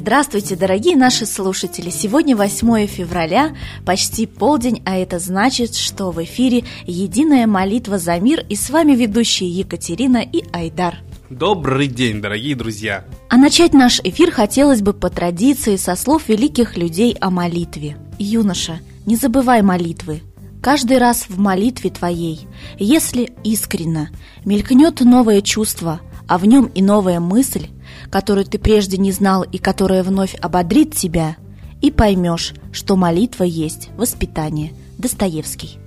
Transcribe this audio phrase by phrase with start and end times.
[0.00, 1.90] Здравствуйте, дорогие наши слушатели!
[1.90, 3.54] Сегодня 8 февраля,
[3.84, 8.92] почти полдень, а это значит, что в эфире «Единая молитва за мир» и с вами
[8.92, 11.00] ведущие Екатерина и Айдар.
[11.28, 13.04] Добрый день, дорогие друзья!
[13.28, 17.98] А начать наш эфир хотелось бы по традиции со слов великих людей о молитве.
[18.18, 20.22] Юноша, не забывай молитвы,
[20.62, 22.46] Каждый раз в молитве твоей,
[22.78, 24.10] если искренно,
[24.44, 27.68] мелькнет новое чувство, а в нем и новая мысль,
[28.10, 31.36] которую ты прежде не знал и которая вновь ободрит тебя,
[31.80, 34.72] и поймешь, что молитва есть воспитание.
[34.98, 35.78] Достоевский.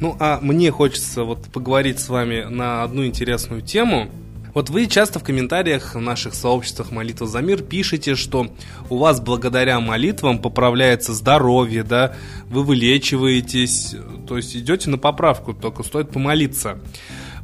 [0.00, 4.08] Ну, а мне хочется вот поговорить с вами на одну интересную тему.
[4.54, 8.48] Вот вы часто в комментариях в наших сообществах «Молитва за мир» пишете, что
[8.90, 12.14] у вас благодаря молитвам поправляется здоровье, да,
[12.48, 13.94] вы вылечиваетесь,
[14.26, 16.78] то есть идете на поправку, только стоит помолиться.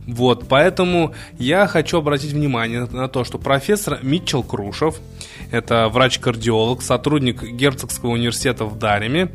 [0.08, 5.00] Вот, поэтому я хочу обратить внимание на то, что профессор Митчел Крушев,
[5.50, 9.30] это врач-кардиолог, сотрудник Герцогского университета в Дареме,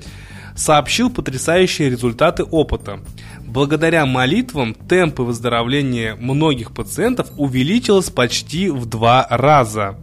[0.56, 3.02] сообщил потрясающие результаты опыта.
[3.46, 9.96] Благодаря молитвам темпы выздоровления многих пациентов увеличилось почти в два раза,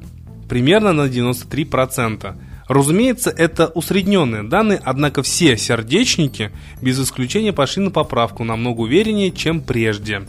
[0.49, 2.37] примерно на 93%.
[2.71, 9.61] Разумеется, это усредненные данные, однако все сердечники без исключения пошли на поправку намного увереннее, чем
[9.61, 10.23] прежде.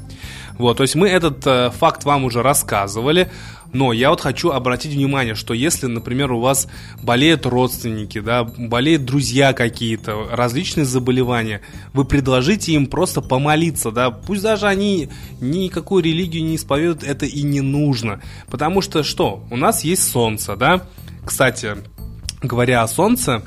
[0.57, 3.29] Вот, то есть мы этот э, факт вам уже рассказывали,
[3.73, 6.67] но я вот хочу обратить внимание, что если, например, у вас
[7.03, 11.61] болеют родственники, да, болеют друзья какие-то, различные заболевания,
[11.93, 17.43] вы предложите им просто помолиться, да, пусть даже они никакую религию не исповедуют, это и
[17.43, 18.19] не нужно.
[18.49, 19.43] Потому что что?
[19.51, 20.87] У нас есть солнце, да?
[21.23, 21.77] Кстати,
[22.41, 23.43] говоря о Солнце,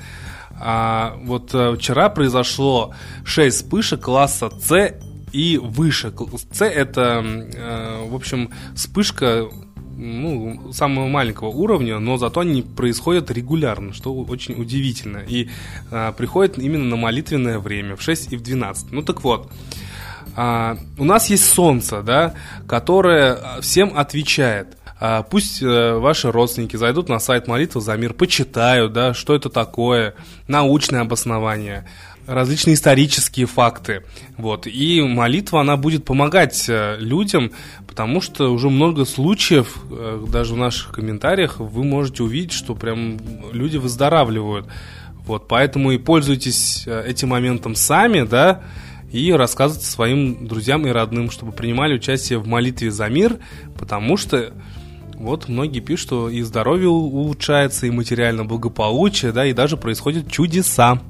[0.60, 4.94] а, вот а, вчера произошло 6 вспышек класса С
[5.32, 6.12] и выше.
[6.52, 9.48] С это, а, в общем, вспышка
[9.96, 15.18] ну, самого маленького уровня, но зато они происходят регулярно, что очень удивительно.
[15.18, 15.48] И
[15.90, 18.92] а, приходят именно на молитвенное время, в 6 и в 12.
[18.92, 19.50] Ну так вот,
[20.36, 22.34] а, у нас есть солнце, да,
[22.66, 24.76] которое всем отвечает–
[25.30, 30.14] пусть э, ваши родственники зайдут на сайт Молитва за мир, почитают, да, что это такое,
[30.46, 31.88] научное обоснование,
[32.26, 34.04] различные исторические факты.
[34.38, 34.66] Вот.
[34.66, 37.50] И молитва, она будет помогать э, людям,
[37.88, 43.18] потому что уже много случаев, э, даже в наших комментариях, вы можете увидеть, что прям
[43.52, 44.68] люди выздоравливают.
[45.26, 48.62] Вот, поэтому и пользуйтесь этим моментом сами, да,
[49.10, 53.38] и рассказывайте своим друзьям и родным, чтобы принимали участие в молитве за мир,
[53.78, 54.52] потому что
[55.14, 61.00] вот многие пишут, что и здоровье улучшается, и материальное благополучие, да, и даже происходят чудеса.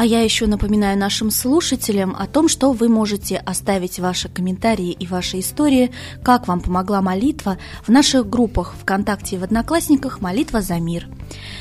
[0.00, 5.06] А я еще напоминаю нашим слушателям о том, что вы можете оставить ваши комментарии и
[5.06, 5.90] ваши истории,
[6.22, 11.06] как вам помогла молитва в наших группах ВКонтакте и в Одноклассниках «Молитва за мир».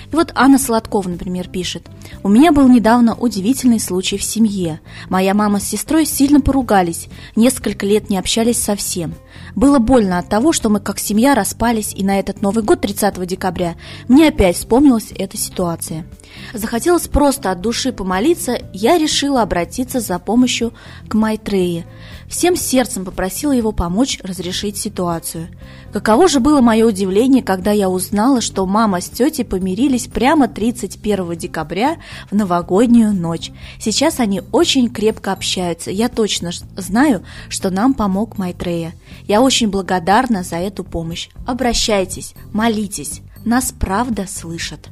[0.09, 1.89] И вот Анна Сладкова, например, пишет.
[2.23, 4.79] «У меня был недавно удивительный случай в семье.
[5.09, 9.15] Моя мама с сестрой сильно поругались, несколько лет не общались совсем.
[9.53, 13.27] Было больно от того, что мы как семья распались, и на этот Новый год, 30
[13.27, 13.75] декабря,
[14.07, 16.05] мне опять вспомнилась эта ситуация.
[16.53, 20.73] Захотелось просто от души помолиться, я решила обратиться за помощью
[21.07, 21.85] к Майтрее.
[22.27, 25.47] Всем сердцем попросила его помочь разрешить ситуацию.
[25.91, 31.35] Каково же было мое удивление, когда я узнала, что мама с тетей помирились прямо 31
[31.35, 31.97] декабря
[32.29, 33.51] в новогоднюю ночь.
[33.79, 35.89] Сейчас они очень крепко общаются.
[35.89, 38.93] Я точно знаю, что нам помог Майтрея.
[39.27, 41.29] Я очень благодарна за эту помощь.
[41.47, 43.21] Обращайтесь, молитесь.
[43.43, 44.89] Нас правда слышат.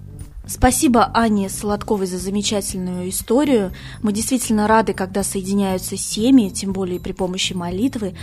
[0.48, 3.74] Спасибо Ане Солодковой за замечательную историю.
[4.02, 8.16] Мы действительно рады, когда соединяются семьи, тем более при помощи молитвы.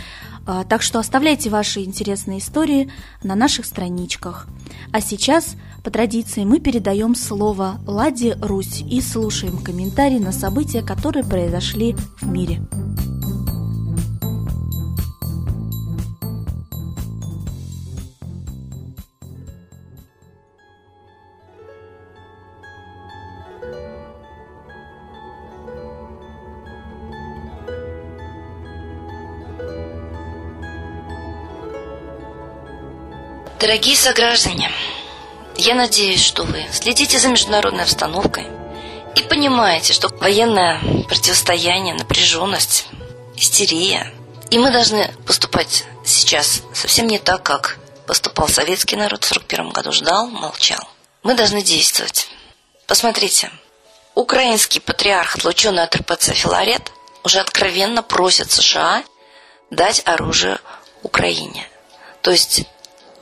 [0.47, 2.91] А, так что оставляйте ваши интересные истории
[3.23, 4.47] на наших страничках.
[4.91, 11.23] А сейчас, по традиции, мы передаем слово Ладе Русь и слушаем комментарии на события, которые
[11.23, 12.61] произошли в мире.
[33.59, 34.69] Дорогие сограждане,
[35.55, 38.47] я надеюсь, что вы следите за международной обстановкой
[39.15, 42.87] и понимаете, что военное противостояние, напряженность,
[43.37, 44.11] истерия.
[44.51, 49.93] И мы должны поступать сейчас совсем не так, как поступал советский народ в 1941 году.
[49.93, 50.89] Ждал, молчал.
[51.23, 52.27] Мы должны действовать.
[52.87, 53.49] Посмотрите,
[54.15, 56.91] украинский патриарх, отлученный от РПЦ Филарет,
[57.23, 59.01] уже откровенно просит США
[59.71, 60.59] дать оружие
[61.03, 61.65] Украине.
[62.21, 62.65] То есть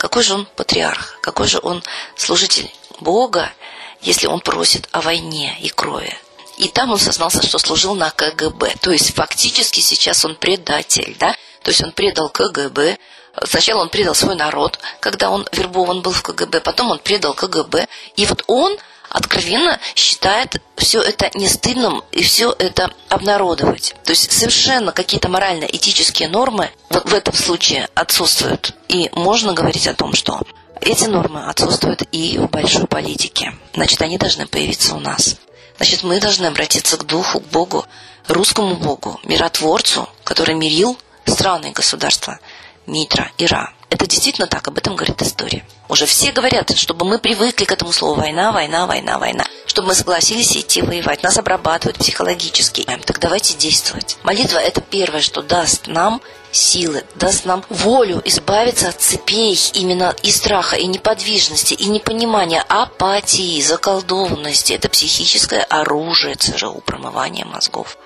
[0.04, 1.82] какой же он патриарх, какой же он
[2.18, 2.70] служитель
[3.00, 3.54] Бога,
[4.02, 6.14] если он просит о войне и крови.
[6.58, 8.76] И там он сознался, что служил на КГБ.
[8.82, 11.34] То есть фактически сейчас он предатель, да?
[11.62, 12.98] То есть он предал КГБ.
[13.46, 17.88] Сначала он предал свой народ, когда он вербован был в КГБ, потом он предал КГБ.
[18.18, 18.78] И вот он
[19.14, 23.96] откровенно считает все это не стыдным и все это обнародовать.
[24.04, 28.76] То есть совершенно какие-то морально-этические нормы вот в этом случае отсутствуют.
[28.90, 30.42] И можно говорить о том, что
[30.82, 33.54] эти нормы отсутствуют и в большой политике.
[33.74, 35.38] Значит, они должны появиться у нас.
[35.78, 37.86] Значит, мы должны обратиться к Духу, к Богу,
[38.28, 42.40] русскому Богу, миротворцу, который мирил страны и государства
[42.88, 43.74] Митра, Ира.
[43.94, 45.64] Это действительно так, об этом говорит история.
[45.88, 49.46] Уже все говорят, чтобы мы привыкли к этому слову война, война, война, война.
[49.68, 51.22] Чтобы мы согласились идти воевать.
[51.22, 52.88] Нас обрабатывают психологически.
[53.06, 54.18] Так давайте действовать.
[54.24, 60.32] Молитва– это первое, что даст нам силы, даст нам волю избавиться от цепей именно и
[60.32, 64.74] страха, и неподвижности, и непонимания, апатии, заколдованности.
[64.74, 68.00] Это психическое оружие ЦРУ, промывание мозгов.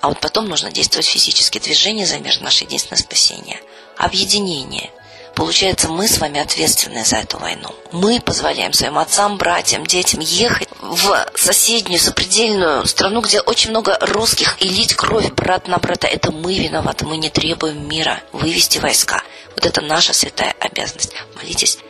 [0.00, 1.58] А вот потом нужно действовать физически.
[1.58, 3.60] Движение за мир– наше единственное спасение.
[3.98, 4.90] Объединение–
[5.36, 7.68] Получается, мы с вами ответственны за эту войну.
[7.92, 14.56] Мы позволяем своим отцам, братьям, детям ехать в соседнюю, сопредельную страну, где очень много русских,
[14.60, 16.06] и лить кровь брат на брата.
[16.06, 19.22] Это мы виноваты, мы не требуем мира, вывести войска.
[19.54, 21.12] Вот это наша святая обязанность.
[21.34, 21.80] Молитесь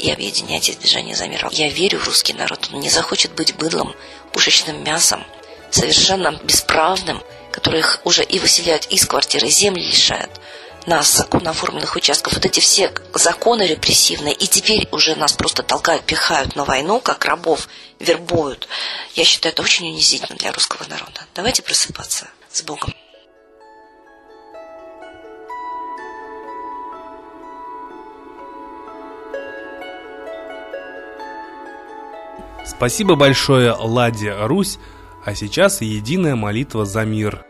[0.00, 1.46] и объединяйтесь в движении за мир.
[1.52, 2.70] Я верю в русский народ.
[2.72, 3.94] Он не захочет быть быдлом,
[4.32, 5.24] пушечным мясом,
[5.70, 7.22] совершенно бесправным,
[7.52, 10.40] которых уже и выселяют из квартиры, земли лишают
[10.86, 16.04] нас законно оформленных участков, вот эти все законы репрессивные, и теперь уже нас просто толкают,
[16.04, 17.68] пихают на войну, как рабов,
[17.98, 18.68] вербуют.
[19.14, 21.26] Я считаю, это очень унизительно для русского народа.
[21.34, 22.94] Давайте просыпаться с Богом.
[32.66, 34.78] Спасибо большое, Ладе Русь.
[35.24, 37.44] А сейчас единая молитва за мир–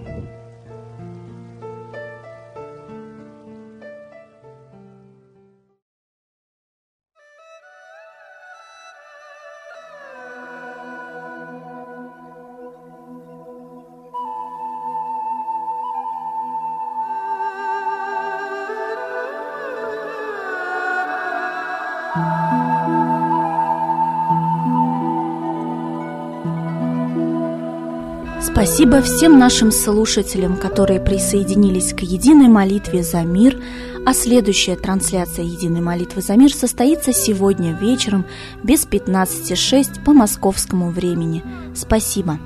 [28.43, 33.61] Спасибо всем нашим слушателям, которые присоединились к единой молитве за мир,
[34.03, 38.25] а следующая трансляция единой молитвы за мир состоится сегодня вечером
[38.63, 41.43] без 15.06 по московскому времени.
[41.75, 42.39] Спасибо.